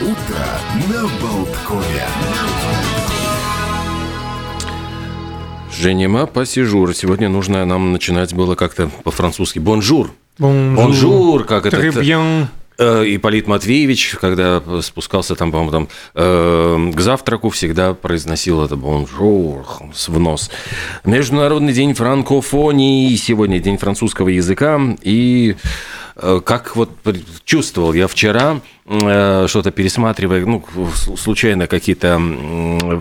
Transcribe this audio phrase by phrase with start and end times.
[0.00, 0.46] утро
[0.88, 2.04] на Балткоме.
[5.72, 6.94] Женема, посижур.
[6.94, 9.58] Сегодня нужно нам начинать было как-то по-французски.
[9.58, 10.12] Бонжур.
[10.38, 10.76] Бонжур.
[10.76, 11.76] Бонжур, как это?
[12.80, 19.66] Э, Ипполит Матвеевич, когда спускался там, по-моему, там, э, к завтраку, всегда произносил это bonjour
[20.06, 20.48] в нос.
[21.04, 23.16] Международный день франкофонии.
[23.16, 24.80] Сегодня день французского языка.
[25.02, 25.56] И
[26.44, 26.90] как вот
[27.44, 30.64] чувствовал я вчера, э, что-то пересматривая, ну,
[31.16, 32.20] случайно какие-то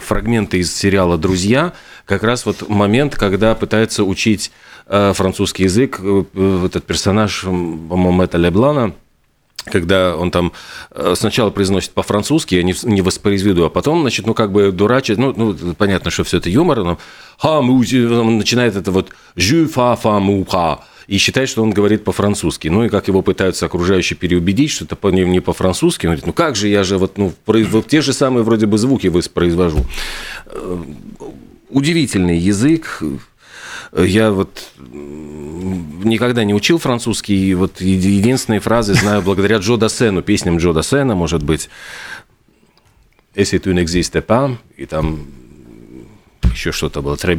[0.05, 1.73] фрагменты из сериала «Друзья»,
[2.05, 4.51] как раз вот момент, когда пытается учить
[4.85, 6.23] э, французский язык э,
[6.65, 8.93] этот персонаж, по-моему, это Леблана,
[9.65, 10.53] когда он там
[10.91, 15.17] э, сначала произносит по-французски, я не, не воспроизведу, а потом, значит, ну, как бы дурачит,
[15.17, 16.97] ну, ну понятно, что все это юмор, но
[17.37, 22.03] ха, он начинает это вот жу, фа, фа, му, ха, и считает, что он говорит
[22.03, 22.67] по-французски.
[22.67, 26.25] Ну, и как его пытаются окружающие переубедить, что это по- не, не по-французски, он говорит,
[26.27, 29.85] ну, как же, я же вот, ну, вот те же самые вроде бы звуки воспроизвожу.
[30.47, 30.83] Э,
[31.69, 33.03] Удивительный язык,
[33.97, 40.21] я вот никогда не учил французский, и вот еди- единственные фразы знаю благодаря Джо Дассену,
[40.21, 41.69] песням Джо Дассена, может быть,
[43.35, 45.25] «Если tu n'existe pas», и там
[46.53, 47.35] еще что-то было, «Très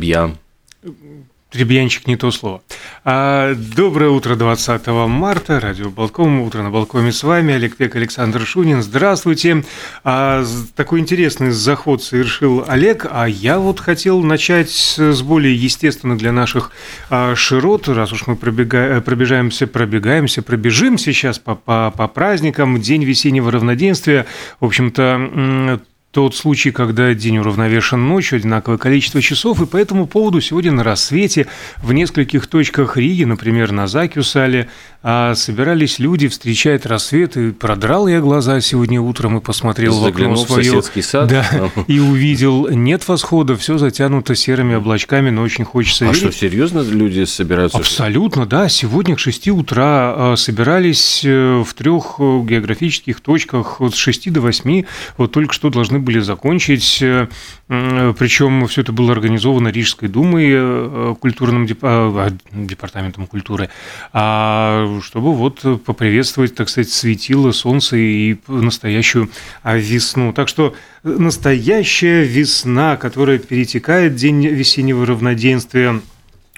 [1.51, 2.61] Требьянчик не то слово.
[3.05, 5.59] А, доброе утро 20 марта.
[5.61, 6.43] Радио Балком.
[6.43, 7.55] Утро на Балкоме с вами.
[7.55, 8.83] Олег Пек, Александр Шунин.
[8.83, 9.65] Здравствуйте.
[10.05, 10.45] А,
[10.77, 13.07] такой интересный заход совершил Олег.
[13.11, 16.71] А я вот хотел начать с более естественных для наших
[17.09, 17.89] а, широт.
[17.89, 22.79] Раз уж мы пробега- э, пробежаемся, пробегаемся, пробежим сейчас по, по, по праздникам.
[22.79, 24.27] День весеннего равноденствия.
[24.61, 30.41] В общем-то, тот случай, когда день уравновешен ночью, одинаковое количество часов, и по этому поводу
[30.41, 31.47] сегодня на рассвете
[31.83, 34.69] в нескольких точках Риги, например, на Закюсале,
[35.03, 40.33] а, собирались люди встречать рассвет, и продрал я глаза сегодня утром и посмотрел в окно
[40.34, 40.83] в свое.
[41.03, 41.29] сад.
[41.29, 46.20] Да, и увидел, нет восхода, все затянуто серыми облачками, но очень хочется А верить.
[46.20, 47.79] что, серьезно люди собираются?
[47.79, 48.69] Абсолютно, да.
[48.69, 54.40] Сегодня к 6 утра э, собирались э, в трех э, географических точках от 6 до
[54.40, 54.85] 8.
[55.17, 56.98] Вот только что должны были закончить.
[57.03, 57.27] э,
[57.69, 63.69] Причем все это было организовано Рижской думой, э, культурным деп- а, департаментом культуры,
[64.13, 69.29] а, чтобы вот поприветствовать, так сказать, светило, солнце и настоящую
[69.63, 70.33] а, весну.
[70.33, 76.01] Так что настоящая весна, которая перетекает день весеннего равноденствия,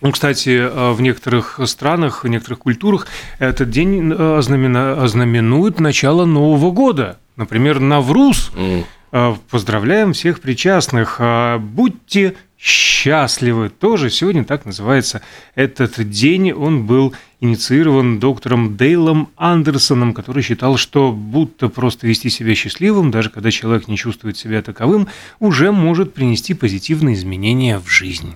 [0.02, 3.06] ну, кстати, э, в некоторых странах, в некоторых культурах
[3.38, 7.18] этот день ознамен- ознаменует начало Нового года.
[7.36, 8.50] Например, Навруз.
[8.56, 11.16] Э, Поздравляем всех причастных.
[11.18, 13.70] А, Будьте счастливы.
[13.70, 15.22] Тоже сегодня так называется
[15.54, 16.52] этот день.
[16.52, 23.30] Он был инициирован доктором Дейлом Андерсоном, который считал, что будто просто вести себя счастливым, даже
[23.30, 28.34] когда человек не чувствует себя таковым, уже может принести позитивные изменения в жизнь.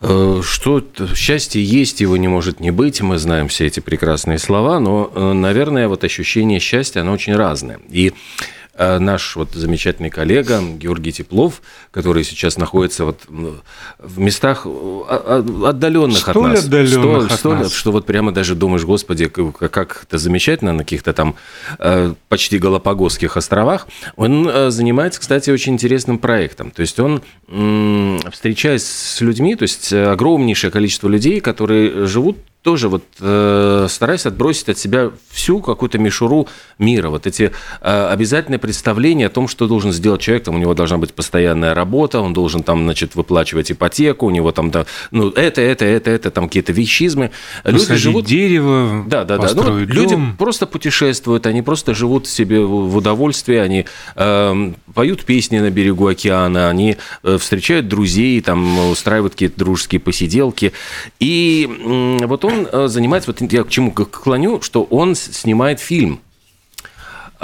[0.00, 0.84] Э, Что
[1.14, 5.32] счастье есть, его не может не быть, мы знаем все эти прекрасные слова, но, э,
[5.32, 7.78] наверное, вот ощущение счастья, оно очень разное.
[7.88, 8.12] И
[8.78, 11.60] наш вот замечательный коллега Георгий Теплов,
[11.90, 13.20] который сейчас находится вот
[13.98, 17.72] в местах э, отдаленных от нас, отдаленных столь- от столь, нас.
[17.72, 21.34] что вот прямо даже думаешь, господи, как это замечательно на каких-то там
[21.78, 23.86] э, почти Галапагосских островах.
[24.16, 26.70] Он э, занимается, кстати, очень интересным проектом.
[26.70, 27.22] То есть он,
[28.30, 34.24] встречаясь с людьми, то есть э, огромнейшее количество людей, которые живут тоже вот э, стараясь
[34.24, 37.50] отбросить от себя всю какую-то мишуру мира, вот эти
[37.80, 41.74] э, обязательные представления о том, что должен сделать человек, там у него должна быть постоянная
[41.74, 46.10] работа, он должен там, значит, выплачивать ипотеку, у него там, да, ну, это, это, это,
[46.10, 47.32] это, там какие-то вещизмы.
[47.64, 49.42] Люди Посадить живут дерево, да, да, да.
[49.42, 50.36] Ну, построить люди дом.
[50.38, 56.68] просто путешествуют, они просто живут себе в удовольствии, они эм, поют песни на берегу океана,
[56.68, 60.72] они э, встречают друзей, там устраивают какие-то дружеские посиделки.
[61.18, 66.20] И м, вот он э, занимается, вот я к чему клоню, что он снимает фильм.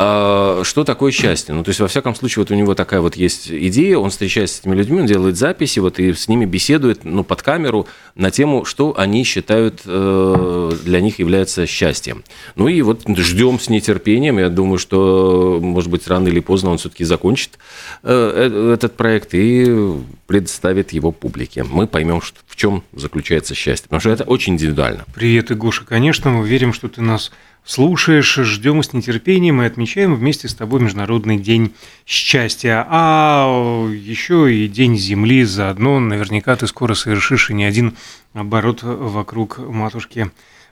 [0.00, 1.52] А, Что такое счастье?
[1.52, 4.54] Ну, то есть, во всяком случае, вот у него такая вот есть идея, он встречается
[4.56, 8.30] с этими людьми, он делает записи, вот, и с ними беседует, ну, под камеру на
[8.30, 12.22] тему, что они считают э, для них является счастьем.
[12.54, 16.78] Ну, и вот ждем с нетерпением, я думаю, что, может быть, рано или поздно он
[16.78, 17.58] все-таки закончит
[18.04, 19.94] э, э, этот проект и
[20.28, 21.64] представит его публике.
[21.64, 25.06] Мы поймем, что- в чем заключается счастье, потому что это очень индивидуально.
[25.12, 25.84] Привет, Игоша.
[25.84, 27.32] Конечно, мы верим, что ты нас
[27.68, 31.74] слушаешь, ждем с нетерпением и отмечаем вместе с тобой Международный день
[32.06, 32.86] счастья.
[32.88, 36.00] А еще и День Земли заодно.
[36.00, 37.94] Наверняка ты скоро совершишь и не один
[38.32, 40.30] оборот вокруг матушки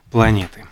[0.09, 0.65] планеты.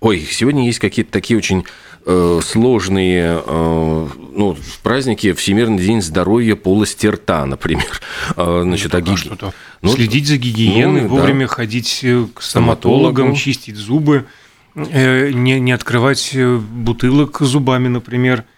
[0.00, 1.66] Ой, сегодня есть какие-то такие очень
[2.06, 8.00] э, сложные э, ну, праздники Всемирный день здоровья полости рта, например.
[8.36, 9.18] Э, значит, ну, а гиг...
[9.18, 9.52] что-то.
[9.82, 11.52] Ну, Следить за гигиеной, ну, вовремя да.
[11.52, 12.02] ходить
[12.34, 14.24] к стоматологам, чистить зубы,
[14.76, 18.44] не, не открывать бутылок зубами, например–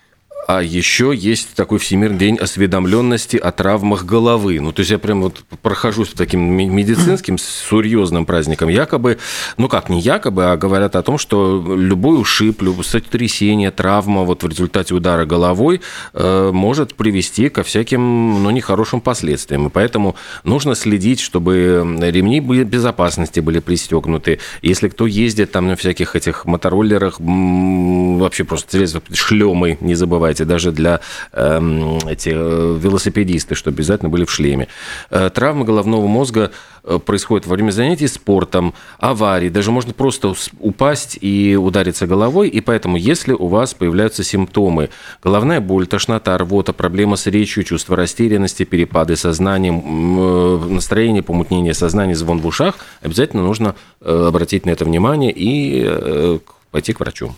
[0.49, 4.59] а еще есть такой Всемирный день осведомленности о травмах головы.
[4.61, 8.71] Ну, то есть я прям вот прохожусь таким медицинским серьезным праздникам.
[8.71, 9.19] Якобы,
[9.59, 14.43] ну как, не якобы, а говорят о том, что любой ушиб, любое сотрясение, травма вот
[14.43, 15.83] в результате удара головой
[16.15, 19.67] э, может привести ко всяким, ну, нехорошим последствиям.
[19.67, 24.39] И поэтому нужно следить, чтобы ремни безопасности были пристегнуты.
[24.63, 30.73] Если кто ездит там на всяких этих мотороллерах, вообще просто шлемы, не забывайте кстати, даже
[30.73, 31.01] для
[31.33, 34.69] эм, э, эти, велосипедисты, что обязательно были в шлеме.
[35.11, 36.51] Э, травмы головного мозга
[36.85, 42.61] э, происходят во время занятий спортом, аварий, даже можно просто упасть и удариться головой, и
[42.61, 44.91] поэтому, если у вас появляются симптомы,
[45.25, 52.15] головная боль, тошнота, рвота, проблема с речью, чувство растерянности, перепады сознания, э, настроение, помутнение сознания,
[52.15, 57.35] звон в ушах, обязательно нужно обратить на это внимание и пойти к врачу.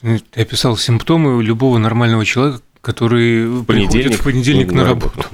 [0.00, 5.24] Ты описал симптомы любого нормального человека, который приходит в понедельник на работу.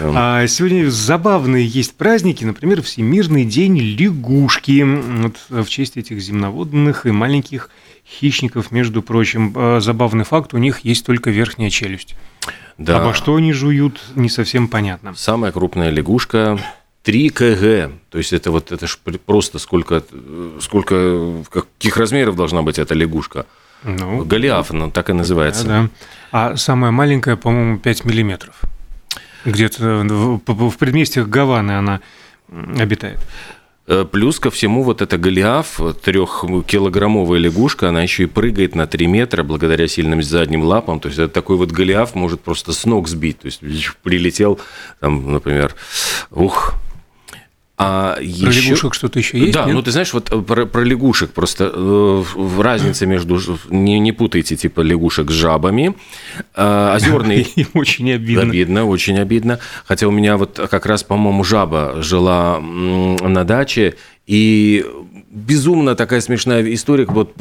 [0.00, 4.82] А сегодня забавные есть праздники, например, Всемирный день лягушки.
[5.22, 7.70] Вот в честь этих земноводных и маленьких
[8.06, 9.52] хищников, между прочим.
[9.54, 12.16] А, забавный факт, у них есть только верхняя челюсть.
[12.78, 13.00] Да.
[13.00, 15.14] Обо что они жуют, не совсем понятно.
[15.14, 16.58] Самая крупная лягушка
[17.02, 17.92] 3 кг.
[18.08, 20.02] То есть это вот это ж просто сколько,
[20.60, 23.46] сколько, каких размеров должна быть эта лягушка.
[23.84, 25.64] Ну, Голиаф, она так и называется.
[25.64, 25.88] Да, да.
[26.32, 28.60] А самая маленькая, по-моему, 5 миллиметров.
[29.44, 30.04] Где-то
[30.46, 32.00] в предместьях Гаваны она
[32.78, 33.20] обитает.
[33.86, 39.06] Э, плюс ко всему вот эта Голиаф, трехкилограммовая лягушка, она еще и прыгает на 3
[39.08, 41.00] метра благодаря сильным задним лапам.
[41.00, 43.40] То есть это такой вот Голиаф может просто с ног сбить.
[43.40, 43.60] То есть
[44.02, 44.60] прилетел,
[45.00, 45.74] там, например,
[46.30, 46.74] ух,
[47.82, 48.60] а про еще...
[48.60, 49.54] лягушек что-то еще есть?
[49.54, 49.74] Да, нет?
[49.74, 52.22] ну ты знаешь, вот э, про, про лягушек просто э,
[52.58, 53.40] разница между
[53.70, 55.94] не, не путайте типа лягушек с жабами.
[56.54, 57.46] Э, озерные.
[57.74, 58.42] Очень обидно.
[58.42, 59.60] Обидно, очень обидно.
[59.86, 63.94] Хотя у меня вот как раз, по-моему, жаба жила на даче,
[64.26, 64.84] и
[65.30, 67.34] безумно такая смешная история, вот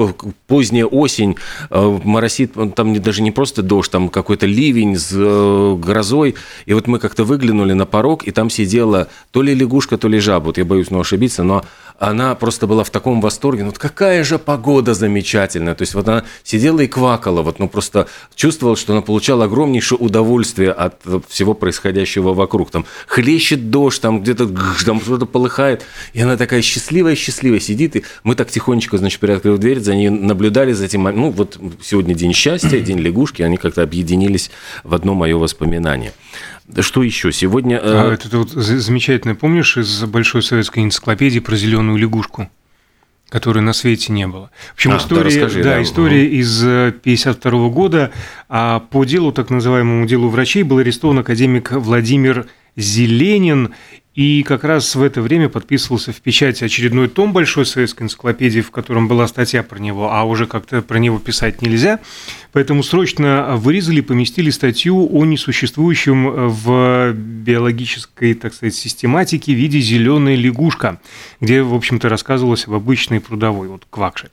[0.47, 1.37] поздняя осень,
[1.71, 6.35] э, моросит, там даже не просто дождь, там какой-то ливень с э, грозой,
[6.67, 10.19] и вот мы как-то выглянули на порог, и там сидела то ли лягушка, то ли
[10.19, 11.65] жаба, вот я боюсь ну, ошибиться, но
[11.97, 16.23] она просто была в таком восторге, ну какая же погода замечательная, то есть вот она
[16.43, 22.33] сидела и квакала, вот ну просто чувствовала, что она получала огромнейшее удовольствие от всего происходящего
[22.35, 24.47] вокруг, там хлещет дождь, там где-то
[24.85, 25.83] там что-то полыхает,
[26.13, 30.09] и она такая счастливая-счастливая сидит, сидит, и мы так тихонечко, значит, приоткрыв дверь, за ней
[30.09, 34.51] наблюдали за этим, ну, вот сегодня день счастья, день лягушки, они как-то объединились
[34.83, 36.13] в одно мое воспоминание.
[36.81, 37.31] Что еще?
[37.31, 37.77] Сегодня...
[37.77, 42.49] Э, а, это вот замечательно, помнишь, из Большой советской энциклопедии про зеленую лягушку?
[43.29, 44.49] которой на свете не было.
[44.71, 45.83] В общем, а, история, да, расскажи, да, да.
[45.83, 46.33] история угу.
[46.33, 46.63] из
[47.03, 48.11] 52 года.
[48.47, 53.75] А по делу, так называемому делу врачей, был арестован академик Владимир Зеленин,
[54.19, 58.69] и как раз в это время подписывался в печати очередной том Большой советской энциклопедии, в
[58.69, 62.01] котором была статья про него, а уже как-то про него писать нельзя.
[62.51, 70.99] Поэтому срочно вырезали, поместили статью о несуществующем в биологической, так сказать, систематике виде зеленая лягушка,
[71.39, 74.31] где, в общем-то, рассказывалось об обычной прудовой, вот квакше.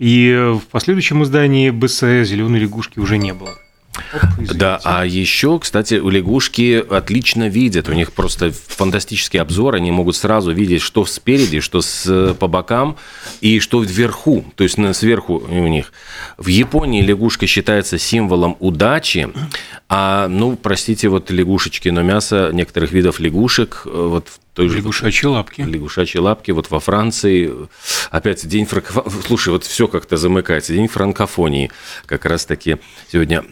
[0.00, 3.56] И в последующем издании БС зеленой лягушки уже не было.
[4.38, 7.88] Да, а еще, кстати, у лягушки отлично видят.
[7.88, 9.76] У них просто фантастический обзор.
[9.76, 12.96] Они могут сразу видеть, что спереди, что с, по бокам
[13.40, 14.44] и что вверху.
[14.56, 15.92] То есть сверху у них.
[16.36, 19.28] В Японии лягушка считается символом удачи.
[19.88, 24.78] А, ну, простите, вот лягушечки, но мясо некоторых видов лягушек, э, вот в той же...
[24.78, 25.62] Лягушачьи лапки.
[25.62, 26.50] Лягушачьи лапки.
[26.50, 27.50] Вот во Франции,
[28.10, 29.22] опять день франкофонии.
[29.26, 30.72] Слушай, вот все как-то замыкается.
[30.74, 31.70] День франкофонии
[32.06, 32.76] как раз-таки
[33.10, 33.44] сегодня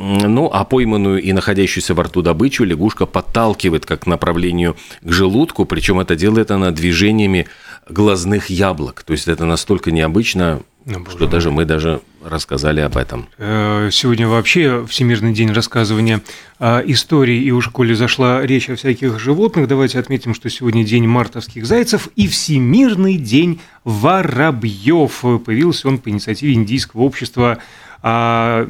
[0.00, 5.66] ну, а пойманную и находящуюся во рту добычу лягушка подталкивает как к направлению к желудку,
[5.66, 7.46] причем это делает она движениями
[7.86, 9.02] глазных яблок.
[9.02, 13.28] То есть это настолько необычно, ну, что даже мы даже рассказали об этом.
[13.36, 16.22] Э, сегодня вообще Всемирный день рассказывания
[16.58, 21.66] истории, и уж коли зашла речь о всяких животных, давайте отметим, что сегодня день мартовских
[21.66, 25.24] зайцев и Всемирный день воробьев.
[25.44, 27.58] Появился он по инициативе Индийского общества
[28.02, 28.66] а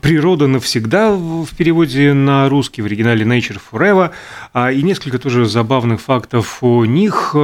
[0.00, 4.10] «Природа навсегда» в переводе на русский, в оригинале «Nature Forever»,
[4.54, 7.34] а, и несколько тоже забавных фактов о них.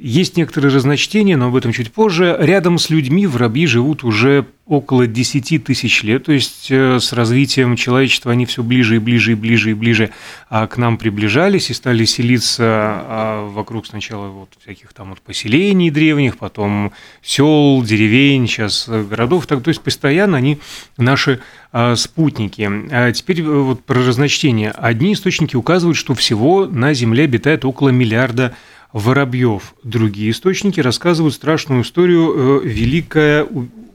[0.00, 2.36] Есть некоторые разночтения, но об этом чуть позже.
[2.40, 7.74] Рядом с людьми воробьи живут уже около 10 тысяч лет, то есть э, с развитием
[7.74, 10.10] человечества они все ближе и ближе и ближе и ближе
[10.48, 15.90] а к нам приближались и стали селиться а, вокруг сначала вот всяких там вот поселений
[15.90, 20.60] древних, потом сел, деревень, сейчас городов, так, то есть постоянно они
[20.96, 21.40] наши
[21.72, 22.70] а, спутники.
[22.92, 24.70] А теперь вот про разночтение.
[24.70, 28.54] Одни источники указывают, что всего на Земле обитает около миллиарда
[28.92, 29.74] Воробьев.
[29.82, 33.46] Другие источники рассказывают страшную историю э, великое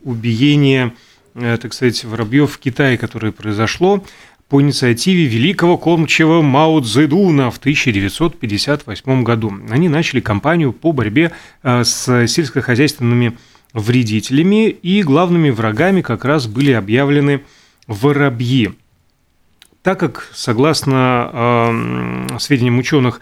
[0.04, 0.94] убиение,
[1.34, 4.04] э, так сказать, Воробьев в Китае, которое произошло
[4.50, 9.54] по инициативе великого кормчего Мао Цзэдуна в 1958 году.
[9.70, 11.32] Они начали кампанию по борьбе
[11.64, 13.38] э, с сельскохозяйственными
[13.74, 17.42] вредителями, и главными врагами как раз были объявлены
[17.88, 18.74] воробьи.
[19.84, 21.30] Так как, согласно
[22.32, 23.22] э, сведениям ученых,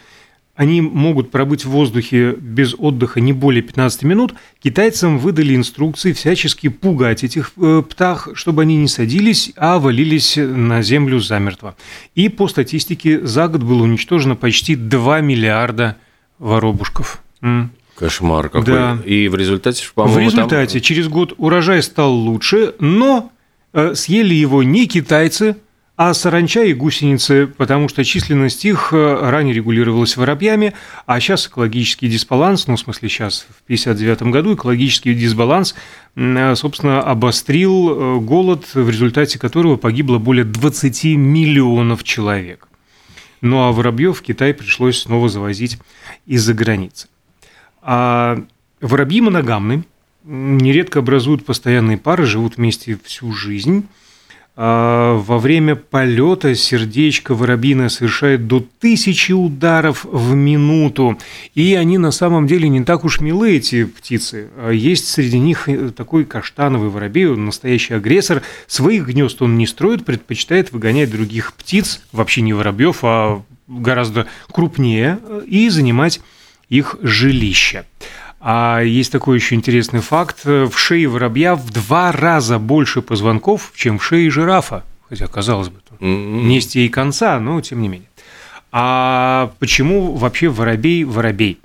[0.56, 6.68] они могут пробыть в воздухе без отдыха не более 15 минут, китайцам выдали инструкции всячески
[6.68, 11.76] пугать этих э, птах, чтобы они не садились, а валились на землю замертво.
[12.14, 15.98] И по статистике за год было уничтожено почти 2 миллиарда
[16.38, 17.24] воробушков.
[17.96, 18.74] Кошмар какой.
[18.74, 19.00] Да.
[19.06, 20.82] И в результате, по-моему, В результате там...
[20.82, 23.32] через год урожай стал лучше, но
[23.74, 25.58] э, съели его не китайцы,
[25.96, 30.74] а саранча и гусеницы, потому что численность их э, ранее регулировалась воробьями,
[31.06, 35.76] а сейчас экологический дисбаланс, ну, в смысле, сейчас, в 1959 году экологический дисбаланс,
[36.16, 42.68] э, собственно, обострил э, голод, в результате которого погибло более 20 миллионов человек.
[43.42, 45.78] Ну, а воробьев в Китай пришлось снова завозить
[46.26, 47.08] из-за границы.
[47.84, 48.44] А
[48.82, 49.84] воробьи моногамны,
[50.24, 53.88] нередко образуют постоянные пары, живут вместе всю жизнь–
[54.56, 61.18] а, во время полета сердечко воробьиное совершает до тысячи ударов в минуту.
[61.56, 64.50] И они на самом деле не так уж милы, эти птицы.
[64.58, 68.44] А есть среди них э, такой каштановый воробей, он настоящий агрессор.
[68.68, 75.20] Своих гнезд он не строит, предпочитает выгонять других птиц, вообще не воробьев, а гораздо крупнее,
[75.48, 76.22] и занимать
[76.70, 77.86] их жилище.
[78.46, 80.44] А есть такой еще интересный факт.
[80.44, 84.84] В шее воробья в два раза больше позвонков, чем в шее жирафа.
[85.08, 86.42] Хотя, казалось бы, mm-hmm.
[86.78, 88.10] и конца, но тем не менее.
[88.74, 91.62] А почему вообще воробей воробей?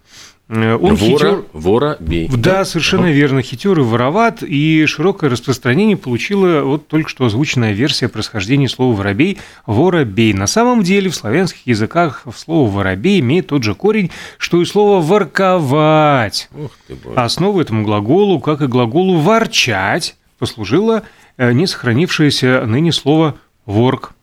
[0.49, 1.45] Э, он Вора, хитер...
[1.53, 2.29] Воробей.
[2.29, 3.13] Да, да, совершенно ага.
[3.13, 3.43] верно.
[3.43, 9.39] Хитер и вороват, и широкое распространение получила вот только что озвученная версия происхождения слова «воробей»–
[9.67, 10.33] «воробей».
[10.33, 15.03] На самом деле в славянских языках слово «воробей» имеет тот же корень, что и слово
[15.03, 16.49] «ворковать».
[16.57, 21.03] Ух ты, Основой этому глаголу, как и глаголу «ворчать», послужило
[21.37, 23.37] э, не сохранившееся ныне слово
[23.67, 24.15] «ворк».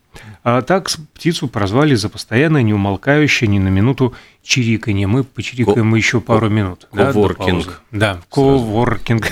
[0.46, 5.08] А так птицу прозвали за постоянное, неумолкающее ни на минуту чириканье.
[5.08, 6.88] Мы почирикаем Ко- еще пару минут.
[6.94, 7.82] Коворкинг.
[7.90, 9.28] Да, коворкинг.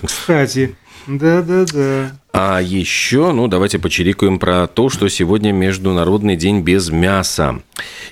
[0.06, 0.74] Кстати,
[1.08, 2.12] да-да-да.
[2.32, 7.62] А еще, ну, давайте почирикаем про то, что сегодня Международный день без мяса.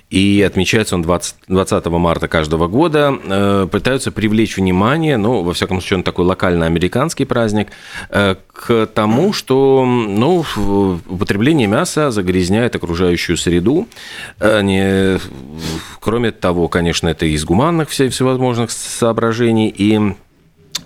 [0.08, 3.16] И отмечается он 20, 20 марта каждого года.
[3.24, 7.68] Э, пытаются привлечь внимание, ну, во всяком случае, он такой локально-американский праздник,
[8.08, 10.44] э, к тому, что, ну,
[11.06, 13.86] употребление мяса загрязняет окружающую среду.
[14.40, 15.20] Э, не,
[16.00, 19.68] кроме того, конечно, это из гуманных всевозможных соображений.
[19.68, 20.16] И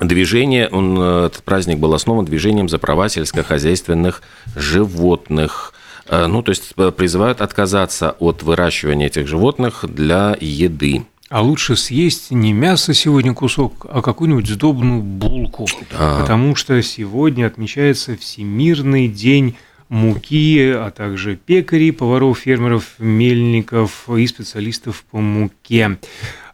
[0.00, 4.22] Движение, он, э, этот праздник был основан движением за права сельскохозяйственных
[4.56, 5.74] животных.
[6.08, 11.04] Э, ну, то есть э, призывают отказаться от выращивания этих животных для еды.
[11.28, 15.66] А лучше съесть не мясо сегодня кусок, а какую-нибудь сдобную булку.
[15.92, 16.18] Да.
[16.20, 19.54] Потому что сегодня отмечается Всемирный день
[19.90, 25.98] муки, а также пекарей, поваров, фермеров, мельников и специалистов по муке.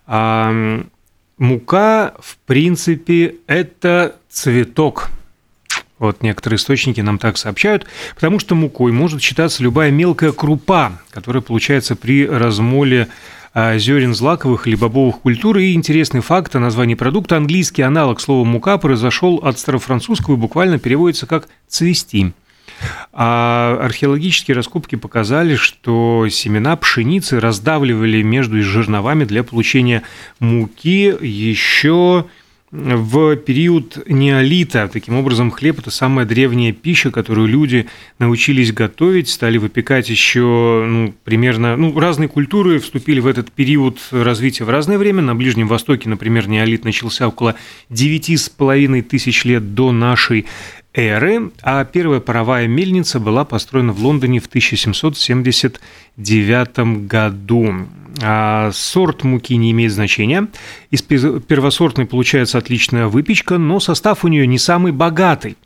[0.06, 0.82] А
[1.38, 5.10] Мука, в принципе, это цветок.
[5.98, 11.42] Вот некоторые источники нам так сообщают, потому что мукой может считаться любая мелкая крупа, которая
[11.42, 13.08] получается при размоле
[13.52, 15.58] а, зерен злаковых или бобовых культур.
[15.58, 17.36] И интересный факт о названии продукта.
[17.36, 22.32] Английский аналог слова «мука» произошел от старофранцузского и буквально переводится как «цвести».
[23.12, 30.02] А археологические раскопки показали, что семена пшеницы раздавливали между жерновами для получения
[30.38, 31.16] муки.
[31.20, 32.26] Еще
[32.76, 34.88] в период неолита.
[34.92, 37.86] Таким образом, хлеб– это самая древняя пища, которую люди
[38.18, 41.74] научились готовить, стали выпекать еще ну, примерно…
[41.76, 45.22] Ну, разные культуры вступили в этот период развития в разное время.
[45.22, 47.54] На Ближнем Востоке, например, неолит начался около
[47.90, 50.46] 9,5 тысяч лет до нашей
[50.92, 57.86] эры, а первая паровая мельница была построена в Лондоне в 1779 году.
[58.22, 60.48] А сорт муки не имеет значения.
[60.90, 65.56] Из первосортной получается отличная выпечка, но состав у нее не самый богатый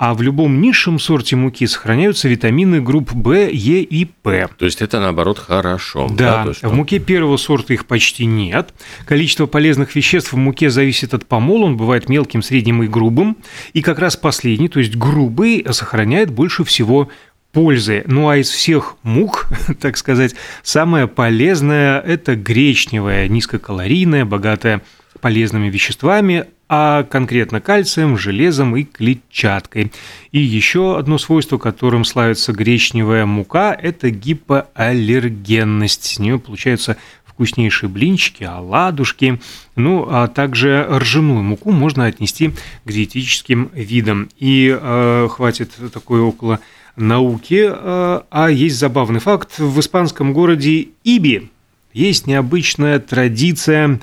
[0.00, 4.48] а в любом низшем сорте муки сохраняются витамины групп В, Е и П.
[4.56, 6.08] То есть это наоборот хорошо.
[6.08, 8.72] Да, да в муке первого сорта их почти нет.
[9.04, 13.36] Количество полезных веществ в муке зависит от помола, он бывает мелким, средним и грубым.
[13.74, 17.10] И как раз последний, то есть грубый, сохраняет больше всего
[17.52, 18.04] пользы.
[18.06, 19.48] Ну а из всех мук,
[19.80, 24.82] так сказать, самое полезное– это гречневая, низкокалорийная, богатая
[25.20, 29.90] полезными веществами, а конкретно кальцием, железом и клетчаткой.
[30.30, 36.04] И еще одно свойство, которым славится гречневая мука, это гипоаллергенность.
[36.04, 39.40] С нее получаются вкуснейшие блинчики, оладушки.
[39.74, 42.52] Ну, а также ржаную муку можно отнести
[42.84, 44.28] к диетическим видам.
[44.38, 46.60] И э, хватит такой около
[46.96, 47.68] науки.
[47.70, 49.58] Э, а есть забавный факт.
[49.58, 51.50] В испанском городе Иби
[51.92, 54.00] есть необычная традиция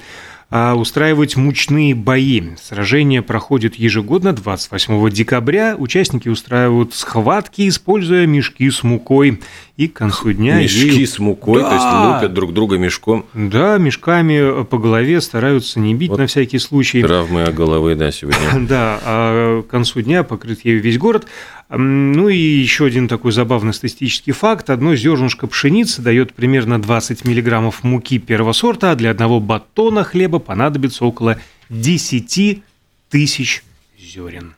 [0.50, 2.42] а, устраивать мучные бои.
[2.56, 5.76] Сражения проходят ежегодно 28 декабря.
[5.78, 9.42] Участники устраивают схватки, используя мешки с мукой.
[9.78, 10.60] И к концу дня...
[10.60, 11.08] Мешки ею...
[11.08, 11.70] с мукой, да.
[11.70, 13.26] то есть лупят друг друга мешком.
[13.36, 17.04] Да, мешками по голове стараются не бить вот на всякий случай.
[17.04, 18.40] Травмы о головы, да, сегодня.
[18.68, 21.28] Да, а к концу дня покрыт ею весь город.
[21.70, 24.72] Ну и еще один такой забавный статистический факт.
[24.72, 30.40] Одно зернышко пшеницы дает примерно 20 миллиграммов муки первого сорта, а для одного батона хлеба
[30.40, 31.38] понадобится около
[31.70, 32.64] 10
[33.10, 33.64] тысяч
[34.00, 34.56] зерен.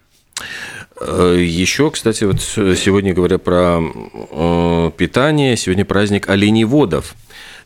[1.02, 7.16] Э, еще, кстати, вот сегодня говоря про э, питание, сегодня праздник оленеводов.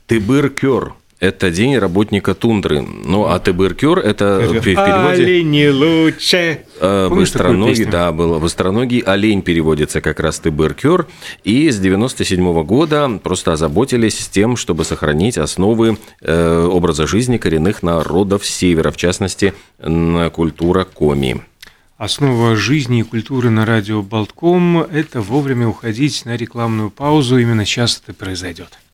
[0.08, 2.82] Тыбыр-кёр– это день работника тундры.
[2.82, 5.24] Ну, а Тебыркюр– это в переводе…
[5.24, 6.60] Олени лучше.
[6.82, 8.40] Э, быстроногий, да, было.
[8.40, 11.08] Быстроногий олень переводится как раз Тебыркюр.
[11.46, 17.84] И с 97 -го года просто озаботились тем, чтобы сохранить основы э, образа жизни коренных
[17.84, 19.54] народов Севера, в частности,
[20.34, 21.42] культура коми.
[22.04, 27.38] Основа жизни и культуры на радио Болтком– это вовремя уходить на рекламную паузу.
[27.38, 28.78] Именно сейчас это произойдет.